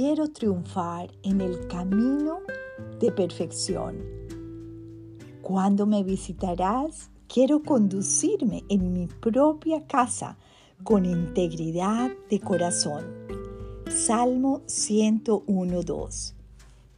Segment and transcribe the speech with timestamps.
[0.00, 2.38] quiero triunfar en el camino
[3.00, 3.98] de perfección.
[5.42, 10.38] Cuando me visitarás, quiero conducirme en mi propia casa
[10.84, 13.04] con integridad de corazón.
[13.90, 16.32] Salmo 101.2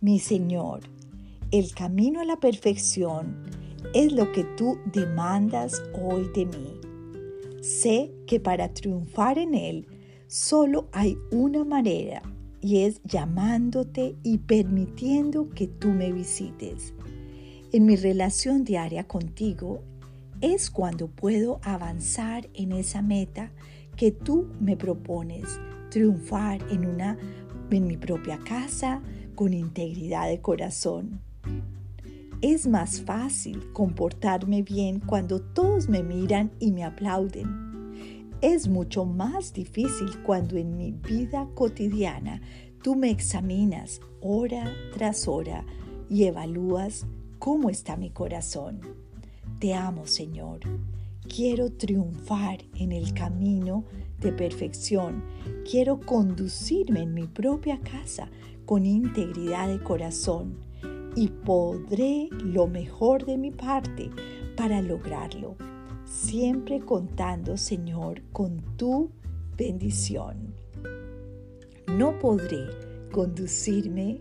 [0.01, 0.83] Mi Señor,
[1.51, 3.43] el camino a la perfección
[3.95, 6.81] es lo que tú demandas hoy de mí.
[7.63, 9.89] Sé que para triunfar en él
[10.29, 12.23] solo hay una manera
[12.63, 16.95] y es llamándote y permitiendo que tú me visites.
[17.73, 19.83] En mi relación diaria contigo
[20.41, 23.51] es cuando puedo avanzar en esa meta
[23.97, 25.45] que tú me propones,
[25.91, 27.19] triunfar en una
[27.71, 29.03] en mi propia casa
[29.35, 31.21] con integridad de corazón.
[32.43, 37.72] Es más fácil comportarme bien cuando todos me miran y me aplauden.
[38.43, 42.43] Es mucho más difícil cuando en mi vida cotidiana
[42.83, 45.65] tú me examinas hora tras hora
[46.11, 47.07] y evalúas
[47.39, 48.81] cómo está mi corazón.
[49.61, 50.59] Te amo, Señor.
[51.33, 53.85] Quiero triunfar en el camino
[54.19, 55.23] de perfección.
[55.71, 58.29] Quiero conducirme en mi propia casa
[58.67, 60.57] con integridad de corazón
[61.15, 64.11] y podré lo mejor de mi parte
[64.57, 65.55] para lograrlo
[66.13, 69.11] siempre contando, Señor, con tu
[69.57, 70.55] bendición.
[71.89, 72.67] No podré
[73.11, 74.21] conducirme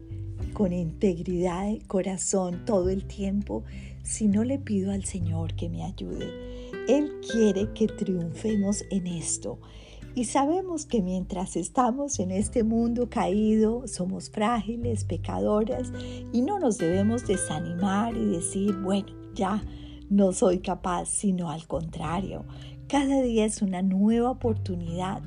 [0.53, 3.63] con integridad de corazón todo el tiempo
[4.03, 6.29] si no le pido al Señor que me ayude.
[6.87, 9.59] Él quiere que triunfemos en esto.
[10.15, 15.91] Y sabemos que mientras estamos en este mundo caído, somos frágiles, pecadoras,
[16.33, 19.63] y no nos debemos desanimar y decir, bueno, ya
[20.11, 22.43] no soy capaz, sino al contrario.
[22.87, 25.23] Cada día es una nueva oportunidad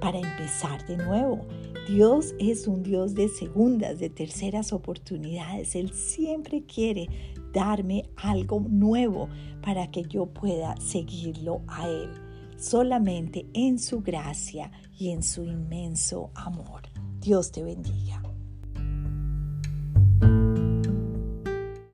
[0.00, 1.46] para empezar de nuevo.
[1.88, 5.76] Dios es un Dios de segundas, de terceras oportunidades.
[5.76, 7.08] Él siempre quiere
[7.52, 9.28] darme algo nuevo
[9.62, 12.10] para que yo pueda seguirlo a Él,
[12.58, 16.82] solamente en su gracia y en su inmenso amor.
[17.20, 18.13] Dios te bendiga.